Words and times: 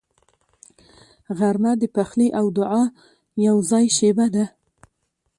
غرمه 1.37 1.71
د 1.81 1.83
پخلي 1.95 2.27
او 2.39 2.45
دعا 2.57 2.83
یوځای 3.47 3.85
شیبه 3.97 4.25
ده 4.35 4.45